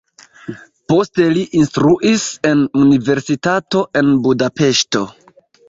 Poste 0.93 1.27
li 1.35 1.43
instruis 1.59 2.25
en 2.53 2.65
universitato 2.87 3.85
en 4.05 4.13
Budapeŝto. 4.27 5.07